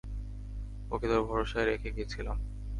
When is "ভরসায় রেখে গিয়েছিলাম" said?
1.29-2.37